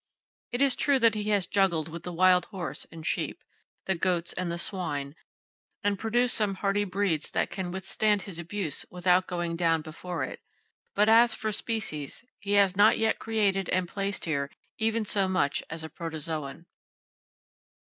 It 0.51 0.63
is 0.63 0.75
true 0.75 0.97
that 0.97 1.13
he 1.13 1.29
has 1.29 1.45
juggled 1.45 1.87
with 1.87 2.01
the 2.01 2.11
wild 2.11 2.45
horse 2.47 2.87
and 2.91 3.05
sheep, 3.05 3.43
the 3.85 3.93
goats 3.93 4.33
and 4.33 4.51
the 4.51 4.57
swine, 4.57 5.13
and 5.83 5.99
produced 5.99 6.33
some 6.35 6.55
hardy 6.55 6.85
breeds 6.85 7.29
that 7.29 7.51
can 7.51 7.69
withstand 7.69 8.23
his 8.23 8.39
abuse 8.39 8.83
without 8.89 9.27
going 9.27 9.55
down 9.57 9.83
before 9.83 10.23
it; 10.23 10.41
but 10.95 11.07
as 11.07 11.35
for 11.35 11.51
species, 11.51 12.25
he 12.39 12.53
has 12.53 12.75
not 12.75 12.97
yet 12.97 13.19
created 13.19 13.69
and 13.69 13.87
placed 13.87 14.25
here 14.25 14.49
even 14.79 15.05
so 15.05 15.27
much 15.27 15.61
as 15.69 15.83
a 15.83 15.87
protozoan. 15.89 16.65